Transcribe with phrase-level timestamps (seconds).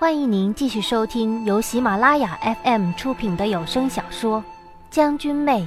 [0.00, 4.38] 欢迎您继续收听由喜马拉雅 FM 出品的有声小说
[4.92, 5.66] 《将军妹》，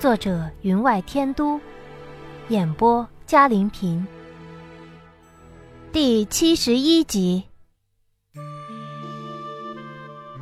[0.00, 1.60] 作者云外天都，
[2.48, 4.04] 演播嘉玲平。
[5.92, 7.44] 第七十一集。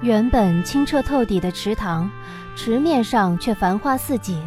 [0.01, 2.11] 原本清澈透底的池塘，
[2.57, 4.43] 池面上却繁花似锦。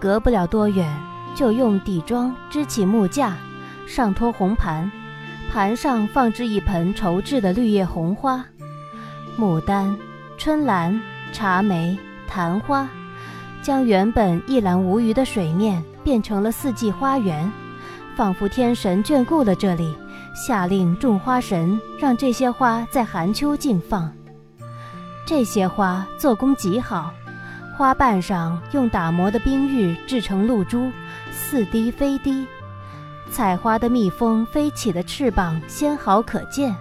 [0.00, 0.92] 隔不了多远，
[1.36, 3.36] 就用底桩支起木架，
[3.86, 4.90] 上托红盘。
[5.52, 8.42] 盘上放置一盆绸制的绿叶红花，
[9.38, 9.94] 牡丹、
[10.38, 10.98] 春兰、
[11.30, 12.88] 茶梅、昙花，
[13.60, 17.52] 将原本一览无余的水面变成了四季花园，
[18.16, 19.94] 仿佛天神眷顾了这里，
[20.34, 24.10] 下令种花神让这些花在寒秋静放。
[25.26, 27.12] 这些花做工极好，
[27.76, 30.90] 花瓣上用打磨的冰玉制成露珠，
[31.30, 32.46] 似滴非滴。
[33.32, 36.76] 采花的蜜蜂飞起的翅膀纤毫可见，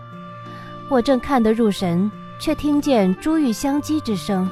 [0.89, 4.47] 我正看得入神，却听见珠玉相击之声。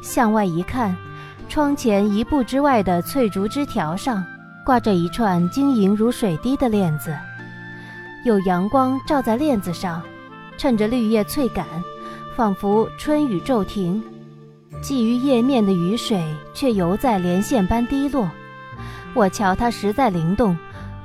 [0.00, 0.96] 向外一看，
[1.46, 4.24] 窗前一步之外的翠竹枝条上
[4.64, 7.14] 挂着一串晶莹如水滴的链子，
[8.24, 10.02] 有阳光照在链子上，
[10.56, 11.66] 趁着绿叶翠感，
[12.34, 14.02] 仿佛春雨骤停。
[14.80, 18.30] 寄于叶面的雨水却犹在连线般滴落。
[19.12, 20.56] 我瞧它实在灵动。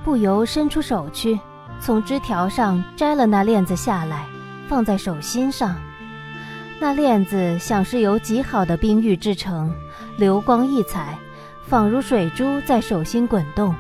[0.04, 1.40] 不由伸出手去，
[1.80, 4.26] 从枝条上摘了那链子下来，
[4.68, 5.76] 放在手心上。
[6.80, 9.74] 那链子想是由极好的冰玉制成，
[10.18, 11.18] 流光溢彩，
[11.68, 13.76] 仿如水珠在手心滚动。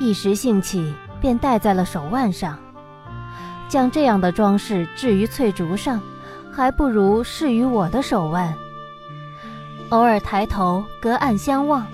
[0.00, 2.58] 一时兴起，便戴在了手腕上。
[3.68, 6.00] 将这样的装饰置于翠竹上，
[6.50, 8.54] 还不如饰于我的手腕。
[9.90, 11.86] 偶尔抬头，隔岸相望。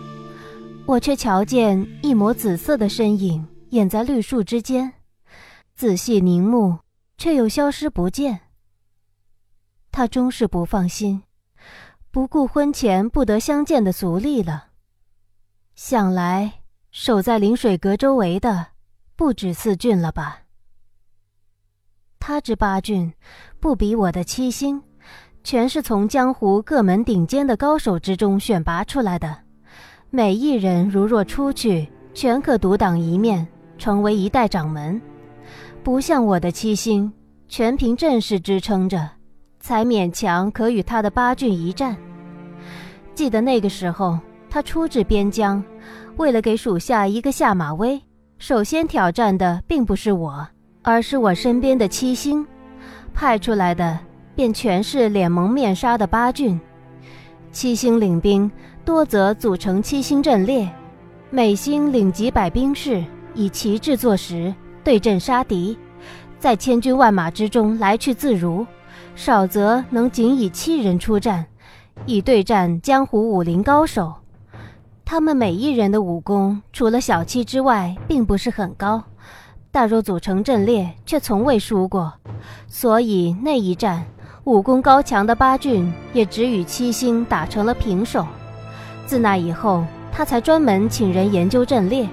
[0.86, 4.92] 我却瞧见一抹紫色的身影掩在绿树之间，
[5.74, 6.78] 仔细凝目，
[7.16, 8.40] 却又消失不见。
[9.90, 11.22] 他终是不放心，
[12.10, 14.66] 不顾婚前不得相见的俗例了。
[15.74, 18.66] 想来守在临水阁周围的，
[19.16, 20.42] 不止四郡了吧？
[22.20, 23.14] 他之八郡，
[23.58, 24.82] 不比我的七星，
[25.42, 29.43] 全是从江湖各门顶尖的高手之中选拔出来的。
[30.14, 33.44] 每一人如若出去，全可独挡一面，
[33.76, 35.02] 成为一代掌门。
[35.82, 37.12] 不像我的七星，
[37.48, 39.10] 全凭阵势支撑着，
[39.58, 41.96] 才勉强可与他的八郡一战。
[43.12, 44.16] 记得那个时候，
[44.48, 45.60] 他出至边疆，
[46.16, 48.00] 为了给属下一个下马威，
[48.38, 50.46] 首先挑战的并不是我，
[50.82, 52.46] 而是我身边的七星，
[53.12, 53.98] 派出来的
[54.36, 56.60] 便全是脸蒙面纱的八郡。
[57.50, 58.48] 七星领兵。
[58.84, 60.70] 多则组成七星阵列，
[61.30, 63.02] 每星领几百兵士，
[63.32, 65.76] 以旗帜作实，对阵杀敌，
[66.38, 68.66] 在千军万马之中来去自如；
[69.16, 71.46] 少则能仅以七人出战，
[72.04, 74.12] 以对战江湖武林高手。
[75.02, 79.02] 他们每一人的武功，除了小七之外，并不是很高，
[79.70, 82.12] 但若组成阵列，却从未输过。
[82.66, 84.04] 所以那一战，
[84.44, 88.26] 武功高强的八郡也只与七星打成了平手。
[89.06, 92.08] 自那以后，他才专门请人研究阵列，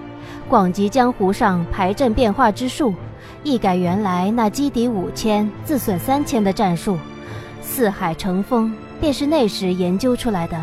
[0.49, 2.93] 广集江湖上排阵变化之术，
[3.43, 6.97] 一改原来那击敌五千自损三千的战术。
[7.61, 10.61] 四海成风，便是那时研究出来的。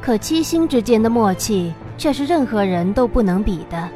[0.00, 3.88] 可七星之间的默契，却是任何人都不能比的。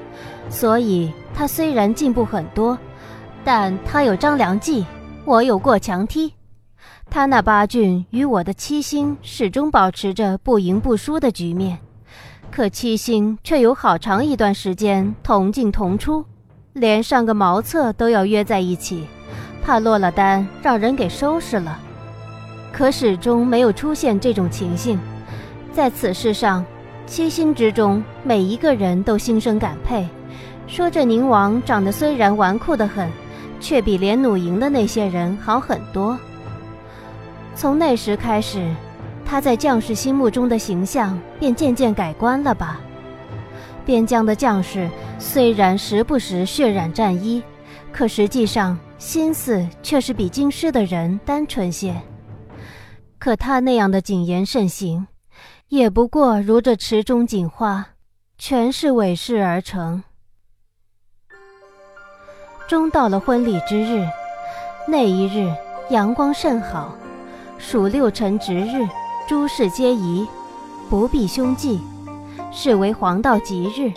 [0.48, 2.78] 所以，他虽然进步很多，
[3.44, 4.84] 但他有张良计，
[5.24, 6.32] 我有过墙梯。
[7.10, 11.76] 他那八郡与我的七星始终保持着不赢不输的局面，
[12.52, 16.24] 可七星却有好长一段时间同进同出，
[16.72, 19.04] 连上个茅厕都要约在一起，
[19.60, 21.80] 怕落了单让人给收拾了。
[22.72, 24.96] 可始终没有出现这种情形。
[25.72, 26.64] 在此事上，
[27.06, 30.06] 七星之中每一个人都心生感佩，
[30.68, 33.10] 说这宁王长得虽然纨绔的很，
[33.58, 36.16] 却比连弩营的那些人好很多。
[37.60, 38.74] 从那时开始，
[39.22, 42.80] 他在将士心目中的形象便渐渐改观了吧？
[43.84, 47.42] 边疆的将士虽然时不时血染战衣，
[47.92, 51.94] 可实际上心思却是比京师的人单纯些。
[53.18, 55.06] 可他那样的谨言慎行，
[55.68, 57.88] 也不过如这池中锦花，
[58.38, 60.02] 全是伪饰而成。
[62.66, 64.02] 终到了婚礼之日，
[64.88, 65.54] 那一日
[65.90, 66.96] 阳光甚好。
[67.60, 68.88] 属六辰值日，
[69.28, 70.26] 诸事皆宜，
[70.88, 71.78] 不必凶忌，
[72.50, 73.92] 是为黄道吉日。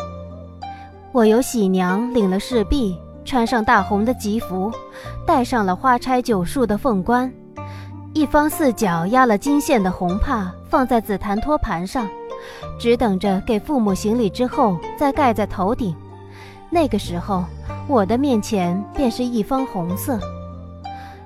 [1.14, 4.70] 我由喜娘领了侍婢，穿上大红的吉服，
[5.26, 7.32] 戴上了花钗九束的凤冠，
[8.14, 12.06] 一方四角压了金线的红帕放在紫檀托盘上，
[12.78, 15.96] 只等着给父母行礼之后再盖在头顶。
[16.70, 17.46] 那个时候，
[17.88, 20.20] 我的面前便是一方红色。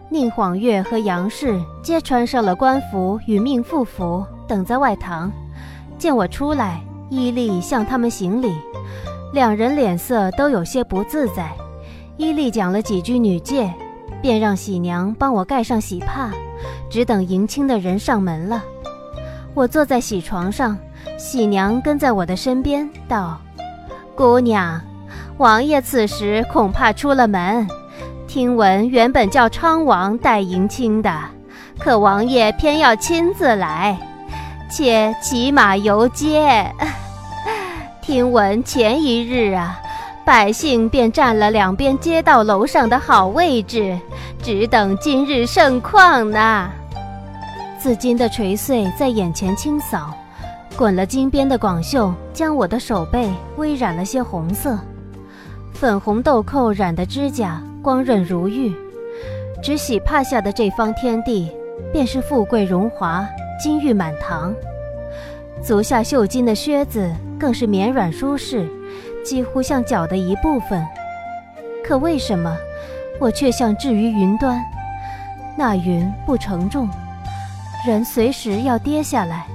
[0.09, 5.30] 宁晃月和杨氏皆穿上了官服与命妇服，等在外堂。
[5.98, 8.56] 见我出来，伊利向他们行礼，
[9.33, 11.51] 两人脸色都有些不自在。
[12.15, 13.69] 伊利讲了几句女戒，
[14.21, 16.31] 便让喜娘帮我盖上喜帕，
[16.89, 18.63] 只等迎亲的人上门了。
[19.54, 20.77] 我坐在喜床上，
[21.18, 23.38] 喜娘跟在我的身边，道
[24.15, 24.81] ：“姑娘，
[25.38, 27.68] 王爷此时恐怕出了门。”
[28.28, 31.10] 听闻原本叫昌王带迎亲的，
[31.80, 33.98] 可王爷偏要亲自来，
[34.70, 36.70] 且骑马游街。
[38.04, 39.80] 听闻前一日啊，
[40.26, 43.98] 百姓便占了两边街道楼上的好位置，
[44.44, 46.70] 只等今日盛况呢。
[47.80, 50.14] 紫金的垂穗在眼前清扫，
[50.76, 54.78] 滚了金边的广袖将我的手背微染了些红色，
[55.80, 57.62] 粉红豆蔻染的指甲。
[57.84, 58.76] 光润如玉，
[59.64, 61.50] 只喜帕下的这方天地，
[61.94, 63.26] 便是富贵荣华，
[63.62, 64.54] 金玉满堂。
[65.64, 67.10] 足下绣金的靴子
[67.40, 68.68] 更是绵软舒适，
[69.24, 70.86] 几乎像脚的一部分。
[71.86, 72.58] 可为什么
[73.20, 74.60] 我却像置于云端？
[75.56, 76.90] 那云不承重，
[77.86, 79.46] 人随时要跌下来。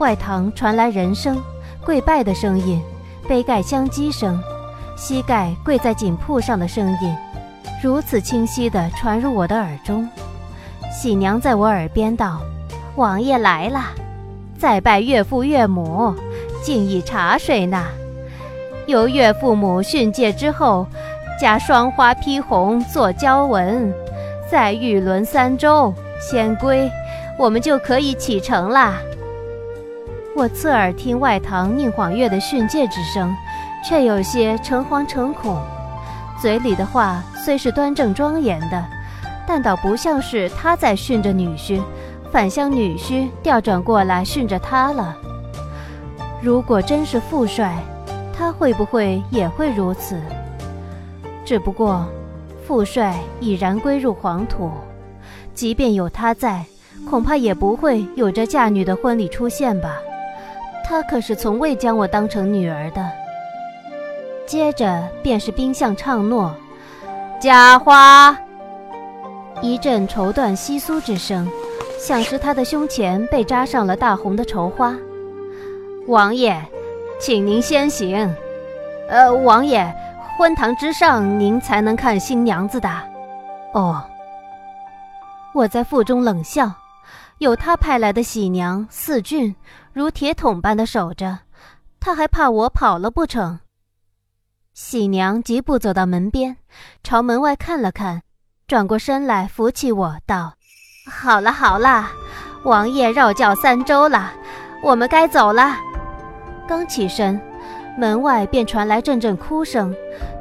[0.00, 1.38] 外堂传来人声、
[1.84, 2.82] 跪拜的声音、
[3.28, 4.42] 杯盖相击声。
[5.00, 7.16] 膝盖跪在锦铺上的声音，
[7.82, 10.06] 如此清晰地传入我的耳中。
[10.92, 12.42] 喜娘在我耳边道
[12.96, 13.80] ：“王爷来了，
[14.58, 16.14] 再拜岳父岳母，
[16.62, 17.82] 敬以茶水呢。
[18.86, 20.86] 由岳父母训诫之后，
[21.40, 23.90] 加双花披红做交文，
[24.50, 26.90] 再玉轮三周，先归，
[27.38, 28.98] 我们就可以启程啦。”
[30.36, 33.34] 我侧耳听外堂宁晃月的训诫之声。
[33.82, 35.56] 却有些诚惶诚恐，
[36.40, 38.84] 嘴里的话虽是端正庄严的，
[39.46, 41.80] 但倒不像是他在训着女婿，
[42.30, 45.16] 反向女婿调转过来训着他了。
[46.42, 47.76] 如果真是父帅，
[48.36, 50.16] 他会不会也会如此？
[51.44, 52.06] 只不过，
[52.66, 54.70] 父帅已然归入黄土，
[55.54, 56.64] 即便有他在，
[57.08, 59.96] 恐怕也不会有这嫁女的婚礼出现吧？
[60.86, 63.04] 他可是从未将我当成女儿的。
[64.50, 66.52] 接着便是冰相唱诺，
[67.40, 68.36] 佳花。
[69.62, 71.48] 一阵绸缎窸窣之声，
[72.00, 74.92] 像是他的胸前被扎上了大红的绸花。
[76.08, 76.60] 王爷，
[77.20, 78.28] 请您先行。
[79.08, 79.88] 呃，王爷，
[80.36, 82.90] 婚堂之上您才能看新娘子的。
[83.72, 84.04] 哦。
[85.54, 86.72] 我在腹中冷笑，
[87.38, 89.54] 有他派来的喜娘四俊，
[89.92, 91.38] 如铁桶般的守着，
[92.00, 93.60] 他还怕我跑了不成？
[94.72, 96.56] 喜娘疾步走到门边，
[97.02, 98.22] 朝门外看了看，
[98.68, 100.54] 转过身来扶起我道
[101.10, 102.08] ：“好了好了，
[102.62, 104.32] 王爷绕轿三周了，
[104.82, 105.76] 我们该走了。”
[106.68, 107.38] 刚起身，
[107.98, 109.94] 门外便传来阵阵哭声，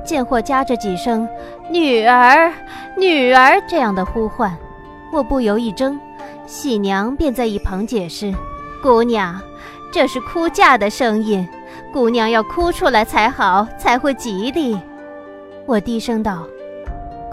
[0.06, 1.28] 见或夹着几声
[1.72, 2.54] “女儿，
[2.96, 4.56] 女儿”这样的呼唤，
[5.12, 6.00] 我不由一怔。
[6.46, 8.34] 喜娘便在一旁解释
[8.82, 9.42] ：“姑娘，
[9.92, 11.48] 这是哭嫁的声音。”
[11.92, 14.80] 姑娘要哭出来才好，才会吉利。
[15.66, 16.46] 我低声道：“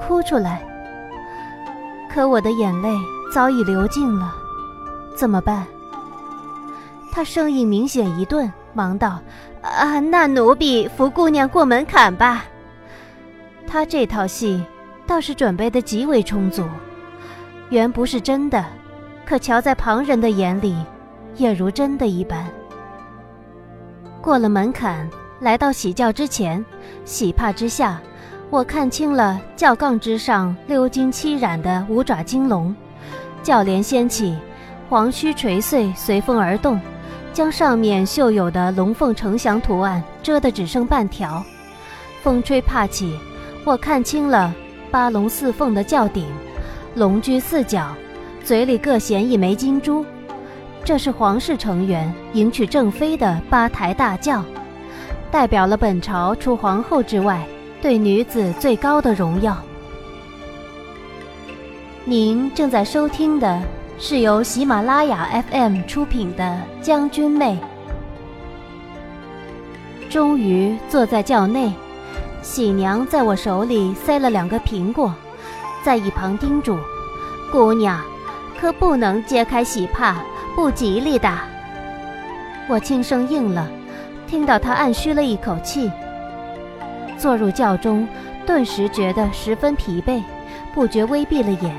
[0.01, 0.63] 哭出来。”
[2.11, 2.89] 可我的眼泪
[3.33, 4.33] 早已流尽了，
[5.15, 5.67] 怎么办？
[7.13, 9.21] 他声音明显一顿，忙道
[9.61, 12.45] ：“啊，那奴婢扶姑娘过门槛吧。”
[13.69, 14.65] 他这套戏
[15.07, 16.65] 倒是准备的极为充足，
[17.69, 18.65] 原不是真的，
[19.27, 20.77] 可瞧在旁人的眼里，
[21.37, 22.47] 也如真的一般。
[24.27, 26.65] 过了门槛，来到喜轿之前，
[27.05, 28.01] 喜帕之下，
[28.51, 32.75] 我看清了轿杠之上鎏金漆染的五爪金龙，
[33.41, 34.37] 轿帘掀起，
[34.89, 36.81] 黄须垂穗随风而动，
[37.33, 41.41] 将上面绣有的龙凤呈祥图案遮得只剩半条。
[42.21, 43.17] 风吹帕起，
[43.65, 44.53] 我看清了
[44.91, 46.27] 八龙四凤的轿顶，
[46.97, 47.95] 龙居四角，
[48.43, 50.05] 嘴里各衔一枚金珠。
[50.87, 54.45] 这是皇室成员迎娶正妃的八抬大轿，
[55.33, 57.45] 代表了本朝除皇后之外
[57.83, 59.59] 对女子最高的荣耀。
[62.05, 63.61] 您正在收听的
[63.99, 66.45] 是由喜马拉雅 FM 出品的
[66.81, 67.59] 《将军妹》。
[70.09, 71.73] 终于坐在轿内，
[72.43, 75.13] 喜娘在我手里塞了两个苹果。
[75.83, 76.79] 在一旁叮嘱
[77.51, 78.01] ：“姑娘，
[78.61, 80.23] 可不能揭开喜帕，
[80.57, 81.31] 不吉利的。”
[82.69, 83.69] 我轻声应了，
[84.27, 85.89] 听到他暗吁了一口气。
[87.17, 88.09] 坐入轿中，
[88.45, 90.21] 顿时觉得十分疲惫，
[90.75, 91.73] 不觉微闭了眼，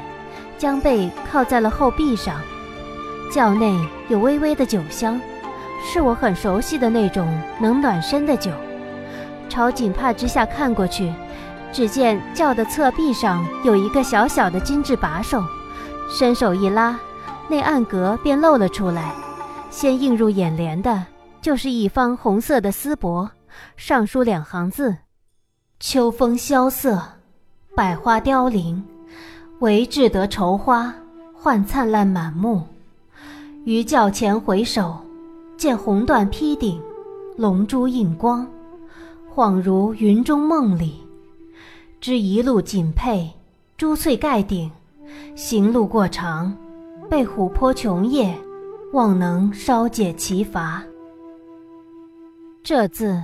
[0.57, 2.36] 将背靠在了后壁上。
[3.34, 5.19] 轿内有微微的酒香，
[5.84, 7.27] 是我很熟悉的那种
[7.60, 8.50] 能暖身的酒。
[9.50, 11.12] 朝锦帕之下看过去，
[11.74, 15.43] 只见轿的侧壁上有一个小小的金质把手，
[16.10, 16.98] 伸手一拉，
[17.49, 19.13] 那暗格便露了出来。
[19.69, 21.05] 先映入眼帘的
[21.41, 23.29] 就是一方红色的丝帛，
[23.75, 24.95] 上书两行字
[25.79, 27.01] ：“秋风萧瑟，
[27.75, 28.83] 百花凋零，
[29.59, 30.93] 唯志得愁花
[31.33, 32.63] 换灿烂满目。”
[33.65, 34.97] 于轿前回首，
[35.57, 36.81] 见红缎披顶，
[37.35, 38.47] 龙珠映光。
[39.35, 41.05] 恍如云中梦里，
[42.01, 43.29] 知一路锦佩，
[43.75, 44.71] 珠翠盖顶，
[45.35, 46.55] 行路过长，
[47.09, 48.33] 被琥珀琼液，
[48.93, 50.83] 望能稍解其乏。
[52.63, 53.23] 这字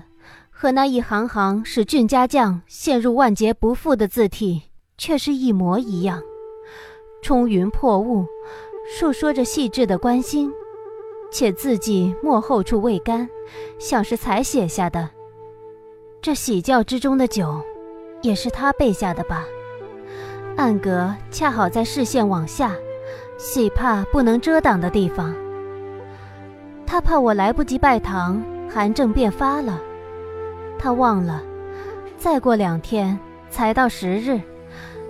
[0.49, 4.61] 和那一行行使俊家将陷入万劫不复的字体，
[4.97, 6.21] 却是一模一样，
[7.21, 8.25] 冲云破雾，
[8.97, 10.49] 诉说着细致的关心，
[11.29, 13.27] 且字迹墨后处未干，
[13.77, 15.09] 像是才写下的。
[16.21, 17.61] 这喜轿之中的酒，
[18.21, 19.45] 也是他备下的吧？
[20.55, 22.73] 暗格恰好在视线往下，
[23.45, 25.35] 喜帕不能遮挡的地方。
[26.85, 29.81] 他怕我来不及拜堂，寒症便发了。
[30.79, 31.43] 他忘了，
[32.17, 33.19] 再过两天
[33.49, 34.39] 才到十日，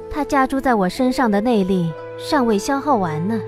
[0.10, 3.40] 他加诸在我身上的内力尚未消耗完呢。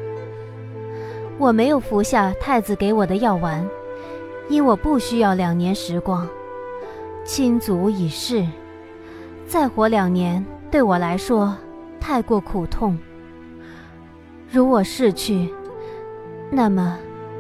[1.39, 3.67] 我没有服下太子给我的药丸，
[4.49, 6.29] 因我不需要两年时光。
[7.23, 8.45] 亲族已逝，
[9.47, 11.57] 再活两年对我来说
[11.99, 12.95] 太过苦痛。
[14.51, 15.53] 如我逝去，
[16.51, 16.97] 那么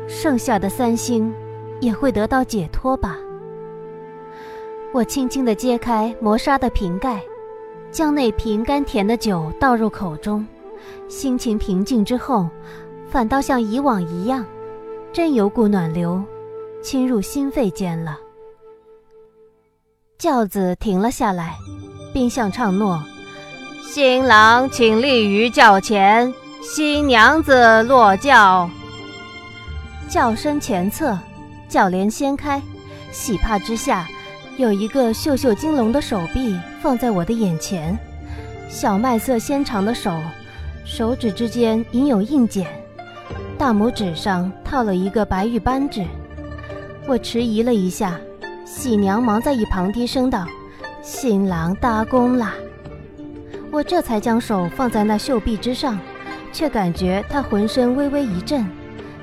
[0.07, 1.33] 剩下的三星
[1.79, 3.17] 也会得到解脱吧。
[4.93, 7.21] 我轻轻地揭开磨砂的瓶盖，
[7.91, 10.45] 将那瓶甘甜的酒倒入口中，
[11.07, 12.49] 心情平静之后，
[13.09, 14.45] 反倒像以往一样，
[15.11, 16.21] 真有股暖流
[16.81, 18.17] 侵入心肺间了。
[20.17, 21.55] 轿子停了下来，
[22.13, 23.03] 宾相唱诺
[23.83, 26.33] ：“新郎请立于轿前，
[26.67, 28.67] 新娘子落轿。”
[30.09, 31.17] 轿身前侧，
[31.69, 32.59] 轿帘掀开，
[33.11, 34.07] 喜帕之下，
[34.57, 37.97] 有一个绣绣金龙的手臂放在我的眼前，
[38.67, 40.11] 小麦色纤长的手，
[40.83, 42.67] 手指之间隐有印茧，
[43.59, 46.03] 大拇指上套了一个白玉扳指。
[47.07, 48.19] 我迟疑了一下。
[48.65, 50.43] 喜娘忙在一旁低声道
[51.03, 52.55] ：“新郎搭弓啦！”
[53.71, 55.99] 我这才将手放在那袖臂之上，
[56.55, 58.65] 却感觉他浑身微微一震，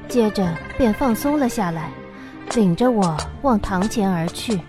[0.06, 1.88] 接着便放松了下来，
[2.54, 4.60] 领着我往堂前而去。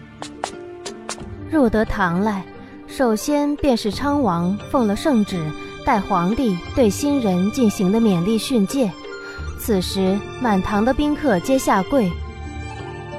[1.52, 2.42] 入得堂来，
[2.88, 5.44] 首先便是昌王奉了圣旨，
[5.86, 8.90] 代皇帝对新人进行的勉励训诫。
[9.60, 12.10] 此时，满堂的宾客皆下跪。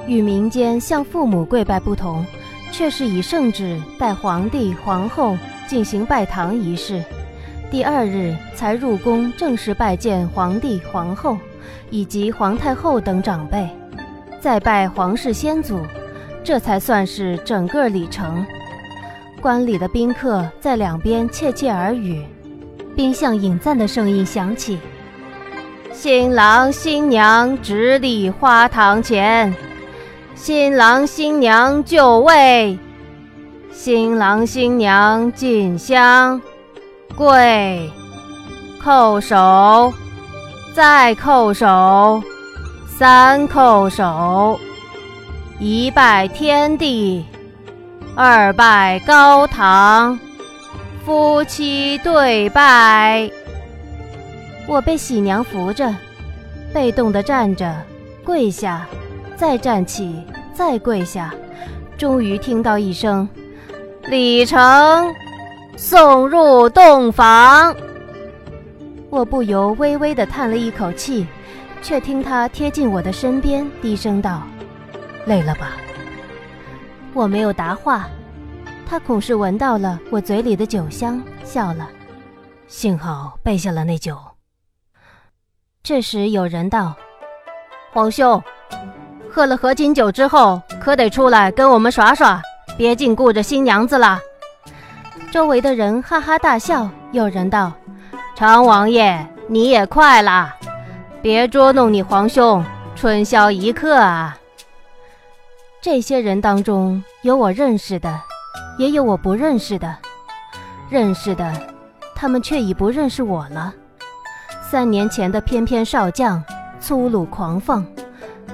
[0.07, 2.25] 与民间向父母跪拜不同，
[2.71, 5.37] 却是以圣旨代皇帝、皇后
[5.67, 7.03] 进行拜堂仪式。
[7.75, 11.37] 第二日才入宫正式拜见皇帝、皇后
[11.89, 13.69] 以及皇太后等长辈，
[14.39, 15.81] 再拜皇室先祖，
[16.41, 18.45] 这才算是整个礼程。
[19.41, 22.25] 观礼的宾客在两边窃窃耳语，
[22.95, 24.79] 宾相引赞的声音响起
[25.91, 29.53] ：“新郎新娘直立花堂前。”
[30.33, 32.79] 新郎新娘就位，
[33.69, 36.41] 新郎新娘进香，
[37.13, 37.91] 跪，
[38.81, 39.93] 叩首，
[40.73, 42.23] 再叩首，
[42.87, 44.59] 三叩首，
[45.59, 47.25] 一拜天地，
[48.15, 50.19] 二拜高堂，
[51.05, 53.29] 夫妻对拜。
[54.67, 55.93] 我被喜娘扶着，
[56.73, 57.75] 被动的站着，
[58.23, 58.85] 跪下。
[59.37, 61.33] 再站起，再跪下，
[61.97, 63.27] 终于听到一声
[64.07, 65.13] “礼成”，
[65.77, 67.75] 送入洞房。
[69.09, 71.25] 我不由微微的叹了一口气，
[71.81, 74.43] 却听他贴近我的身边，低声道
[75.25, 75.73] ：“累了吧？”
[77.13, 78.07] 我没有答话，
[78.85, 81.87] 他恐是闻到了我嘴里的酒香，笑了。
[82.67, 84.17] 幸好备下了那酒。
[85.83, 86.93] 这时有人道
[87.93, 88.41] ：“皇兄。”
[89.29, 92.41] 喝了合卺酒之后，可得出来跟我们耍耍，
[92.77, 94.19] 别净顾着新娘子了。
[95.35, 97.73] 周围的人哈哈大笑，有人道
[98.35, 100.55] ：“常王爷，你也快啦，
[101.21, 102.63] 别捉弄你皇兄，
[102.95, 104.37] 春宵一刻啊！”
[105.83, 108.17] 这些人当中有我认识的，
[108.77, 109.93] 也有我不认识的。
[110.89, 111.53] 认识的，
[112.15, 113.73] 他们却已不认识我了。
[114.61, 116.41] 三年前的翩翩少将，
[116.79, 117.85] 粗鲁狂放，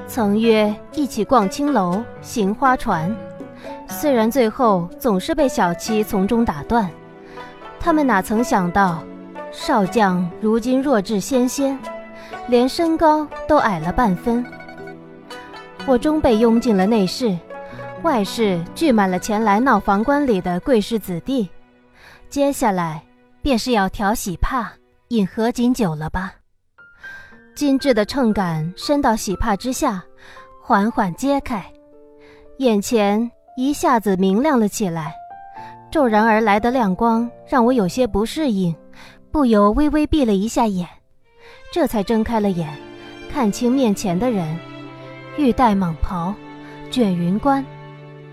[0.08, 3.16] 曾约一起逛青楼、行花船。
[3.88, 6.90] 虽然最后总是被小七从中打断，
[7.80, 9.04] 他们哪曾想到，
[9.52, 11.78] 少将如今弱智纤纤，
[12.48, 14.44] 连身高都矮了半分。
[15.86, 17.38] 我终被拥进了内室，
[18.04, 21.50] 外室聚满了前来闹房官礼的贵氏子弟，
[22.30, 23.04] 接下来
[23.42, 24.72] 便是要调喜帕、
[25.10, 26.34] 饮合卺酒了吧？
[27.54, 30.02] 精致的秤杆伸到喜帕之下，
[30.62, 31.64] 缓缓揭开，
[32.58, 33.30] 眼前。
[33.58, 35.14] 一下子明亮了起来，
[35.92, 38.74] 骤然而来的亮光让我有些不适应，
[39.30, 40.88] 不由微微闭了一下眼，
[41.72, 42.70] 这才睁开了眼，
[43.30, 44.58] 看清面前的人，
[45.38, 46.34] 玉带蟒袍，
[46.90, 47.64] 卷云冠，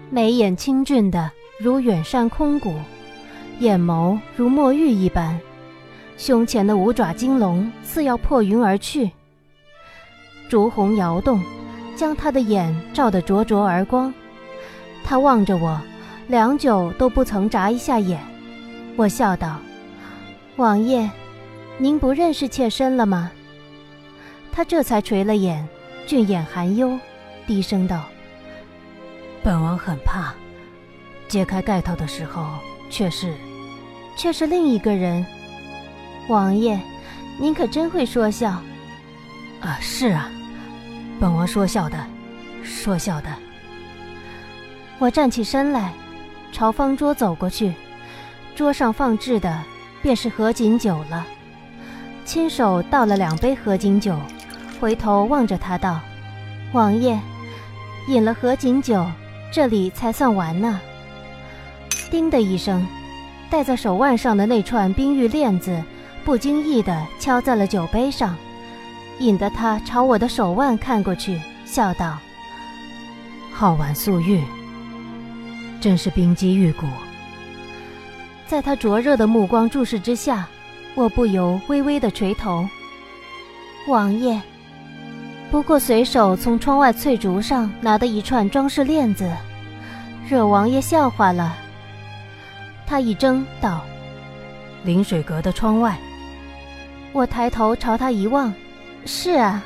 [0.09, 2.75] 眉眼清俊的如远山空谷，
[3.59, 5.39] 眼眸如墨玉一般，
[6.17, 9.11] 胸前的五爪金龙似要破云而去，
[10.49, 11.43] 烛红摇动，
[11.97, 14.15] 将他的眼照得灼灼而光。
[15.09, 15.81] 他望着我，
[16.27, 18.21] 良久都不曾眨一下眼。
[18.95, 19.59] 我笑道
[20.57, 21.09] ：“王爷，
[21.79, 23.31] 您不认识妾身了吗？”
[24.53, 25.67] 他这才垂了眼，
[26.07, 26.99] 俊眼含忧，
[27.47, 28.05] 低声道
[29.43, 30.35] ：“本王很怕，
[31.27, 32.59] 揭开盖头的时候，
[32.91, 33.33] 却是，
[34.15, 35.25] 却是另一个人。
[36.29, 36.79] 王爷，
[37.41, 38.51] 您可真会说笑。
[39.63, 40.31] ”“啊，是啊，
[41.19, 41.97] 本王说笑的，
[42.63, 43.31] 说笑的。”
[44.99, 45.93] 我站起身来，
[46.51, 47.73] 朝方桌走过去，
[48.57, 49.63] 桌上放置的
[50.03, 51.25] 便是合卺酒了。
[52.25, 54.17] 亲手倒了两杯合卺酒，
[54.81, 56.01] 回头望着他道
[56.75, 57.19] ：“王爷，
[58.09, 59.07] 饮了合卺酒，
[59.53, 60.81] 这里才算完呢。”
[62.11, 62.85] 叮的一声，
[63.49, 65.81] 戴在手腕上的那串冰玉链子
[66.25, 68.37] 不经意地敲在了酒杯上，
[69.21, 72.19] 引得他朝我的手腕看过去，笑道
[73.55, 74.43] ：“好玩素玉。”
[75.81, 76.87] 真是冰肌玉骨。
[78.47, 80.49] 在他灼热的目光注视之下，
[80.95, 82.67] 我不由微微的垂头。
[83.87, 84.41] 王爷，
[85.51, 89.31] 不过随手从窗外翠竹上拿的一串装饰链子，
[90.29, 91.57] 惹王爷笑话了。
[92.87, 93.83] 他一怔道
[94.83, 95.97] ：“临水阁的窗外。”
[97.13, 98.53] 我抬头朝他一望
[99.05, 99.63] ：“是啊，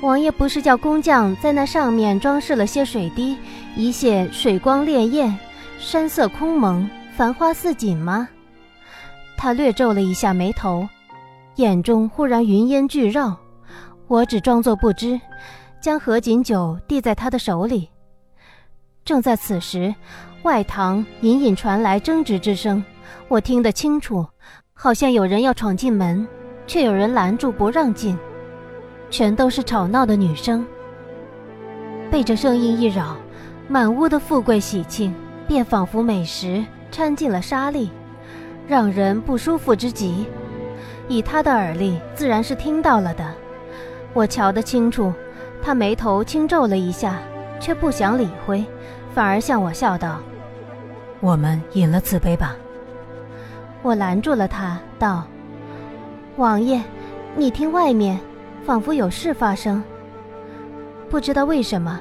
[0.00, 3.36] 王爷不是叫工匠在那上面装饰了些水滴。”
[3.74, 5.32] 一泻水光潋滟，
[5.78, 8.28] 山色空蒙，繁花似锦吗？
[9.34, 10.86] 他略皱了一下眉头，
[11.56, 13.34] 眼中忽然云烟聚绕。
[14.08, 15.18] 我只装作不知，
[15.80, 17.88] 将合卺酒递在他的手里。
[19.06, 19.94] 正在此时，
[20.42, 22.84] 外堂隐隐传来争执之声，
[23.26, 24.26] 我听得清楚，
[24.74, 26.28] 好像有人要闯进门，
[26.66, 28.18] 却有人拦住不让进，
[29.08, 30.62] 全都是吵闹的女声。
[32.10, 33.16] 被这声音一扰。
[33.68, 35.14] 满屋的富贵喜庆，
[35.46, 37.90] 便仿佛美食掺进了沙粒，
[38.66, 40.26] 让人不舒服之极。
[41.08, 43.24] 以他的耳力，自然是听到了的。
[44.12, 45.12] 我瞧得清楚，
[45.62, 47.18] 他眉头轻皱了一下，
[47.58, 48.64] 却不想理会，
[49.14, 50.20] 反而向我笑道
[51.20, 52.56] ：“我们饮了此杯吧。”
[53.82, 55.24] 我拦住了他，道
[56.36, 56.82] ：“王爷，
[57.36, 58.18] 你听外面，
[58.64, 59.82] 仿佛有事发生。
[61.08, 61.98] 不知道为什么，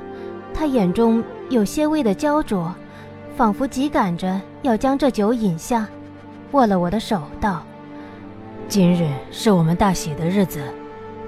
[0.53, 2.73] 他眼中……”有些微的焦灼，
[3.35, 5.85] 仿佛急赶着要将这酒饮下，
[6.51, 7.61] 握了我的手道
[8.69, 10.63] ：“今日是我们大喜的日子，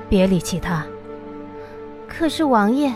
[0.07, 0.85] 别理其他。”
[2.07, 2.93] 可是王爷，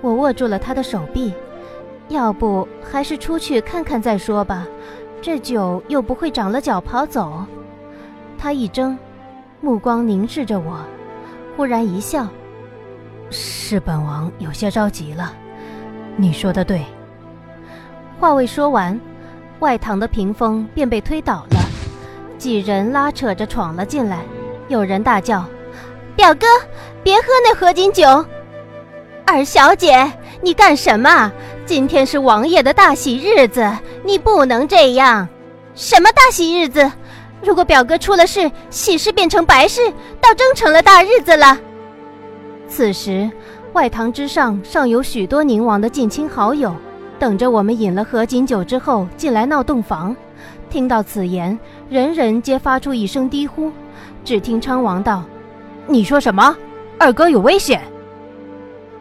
[0.00, 1.34] 我握住了他的手臂，
[2.08, 4.66] 要不还是出去看看再说吧，
[5.20, 7.44] 这酒又不会长了脚跑走。
[8.38, 8.96] 他一怔，
[9.60, 10.80] 目光凝视着我，
[11.54, 12.26] 忽然一笑
[13.28, 15.34] ：“是本王有些着急了。”
[16.20, 16.84] 你说的对。
[18.18, 19.00] 话未说完，
[19.60, 21.58] 外堂的屏风便被推倒了，
[22.36, 24.18] 几人拉扯着闯了进来。
[24.68, 25.44] 有人大叫
[26.14, 26.46] ：“表哥，
[27.02, 28.24] 别喝那合卺酒！”
[29.24, 31.32] 二小姐，你干什么？
[31.64, 33.66] 今天是王爷的大喜日子，
[34.04, 35.26] 你不能这样。
[35.74, 36.92] 什么大喜日子？
[37.42, 39.80] 如果表哥出了事，喜事变成白事，
[40.20, 41.58] 倒真成了大日子了。
[42.68, 43.30] 此时。
[43.72, 46.74] 外堂之上尚有许多宁王的近亲好友，
[47.20, 50.14] 等着我们饮了合卺酒之后进来闹洞房。
[50.68, 51.56] 听到此言，
[51.88, 53.70] 人人皆发出一声低呼。
[54.24, 55.22] 只听昌王道
[55.86, 56.56] ：“你说什么？
[56.98, 57.80] 二哥有危险！”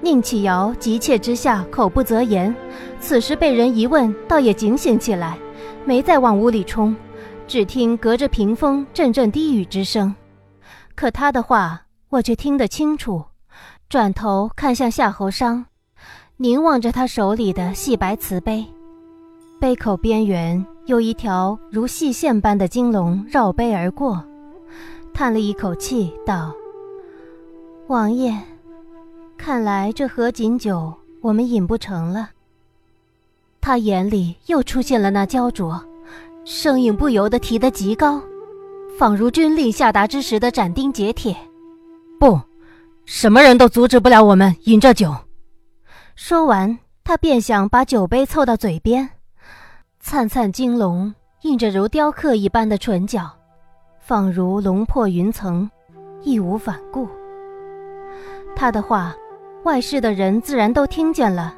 [0.01, 2.55] 宁启尧急切之下口不择言，
[3.01, 5.38] 此时被人一问，倒也警醒起来，
[5.84, 6.95] 没再往屋里冲。
[7.47, 10.13] 只听隔着屏风阵阵低语之声，
[10.93, 13.23] 可他的话我却听得清楚。
[13.89, 15.65] 转头看向夏侯商，
[16.38, 18.63] 凝望着他手里的细白瓷杯，
[19.60, 24.23] 杯口边缘有一条如细线般的金龙绕杯而过，
[25.12, 26.54] 叹了一口气道
[27.89, 28.39] ：“王爷。”
[29.36, 32.30] 看来这合卺酒我们饮不成了。
[33.60, 35.84] 他眼里又出现了那焦灼，
[36.45, 38.21] 声音不由得提得极高，
[38.99, 41.36] 仿如军令下达之时的斩钉截铁。
[42.19, 42.39] 不，
[43.12, 45.12] 什么人都阻止不了我们饮这酒。
[46.15, 49.10] 说完，他便想把酒杯凑到嘴边，
[50.00, 53.28] 灿灿金龙映着如雕刻一般的唇角，
[54.00, 55.67] 仿如龙破云层，
[56.22, 57.10] 义无反顾。
[58.56, 59.15] 他的话。
[59.63, 61.54] 外室的人自然都听见了，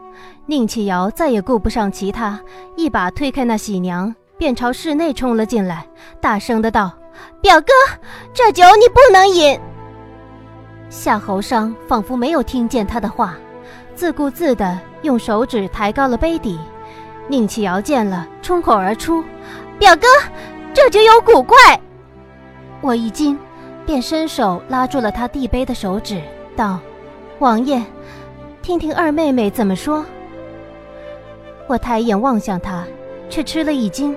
[0.48, 2.42] 宁启尧再也顾不上其他，
[2.76, 5.88] 一把推开那喜娘，便朝室内冲了进来，
[6.20, 6.92] 大声的道
[7.44, 7.68] ：“表哥，
[8.34, 9.58] 这酒你不能饮。”
[10.92, 13.36] 夏侯商仿佛没有听见他的话，
[13.96, 16.60] 自顾自的用手指抬高了杯底。
[17.30, 19.24] 宁启尧见了，冲口而出
[19.80, 20.06] ：“表哥，
[20.74, 21.56] 这酒有古怪！”
[22.82, 23.40] 我一惊，
[23.86, 26.22] 便伸手拉住了他递杯的手指，
[26.58, 26.78] 道。
[27.40, 27.82] 王爷，
[28.62, 30.06] 听听二妹妹怎么说。
[31.68, 32.84] 我抬眼望向他，
[33.30, 34.14] 却吃了一惊。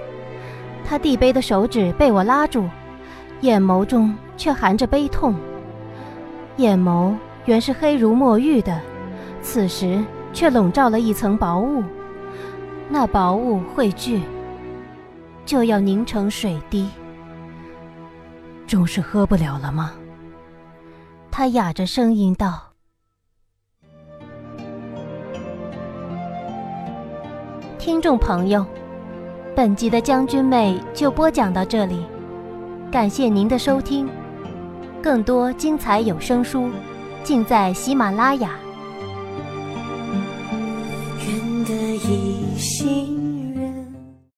[0.85, 2.69] 他递杯的手指被我拉住，
[3.43, 5.37] 眼眸中却含着悲痛。
[6.57, 7.15] 眼眸
[7.47, 8.81] 原是黑如墨玉的，
[9.43, 11.83] 此时却笼罩了一层薄雾。
[12.89, 14.23] 那薄雾汇聚，
[15.45, 16.89] 就要凝成水滴。
[18.67, 19.93] 终是喝不了了吗？
[21.31, 22.71] 他哑着声音道。
[27.79, 28.65] 听众朋友，
[29.55, 32.07] 本集的将军妹就播讲到这里，
[32.91, 34.09] 感谢您的收听，
[35.05, 36.71] 更多精彩有声书
[37.23, 38.64] 尽在喜马拉雅。